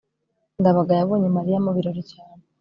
ndabaga 0.59 0.93
yabonye 0.99 1.27
mariya 1.37 1.63
mu 1.65 1.71
birori 1.75 2.03
cyane 2.11 2.43